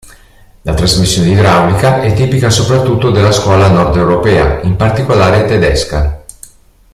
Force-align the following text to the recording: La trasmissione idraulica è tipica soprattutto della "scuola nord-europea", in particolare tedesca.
La 0.63 0.73
trasmissione 0.75 1.29
idraulica 1.29 2.01
è 2.01 2.11
tipica 2.15 2.49
soprattutto 2.49 3.11
della 3.11 3.31
"scuola 3.31 3.67
nord-europea", 3.69 4.61
in 4.61 4.75
particolare 4.75 5.45
tedesca. 5.45 6.23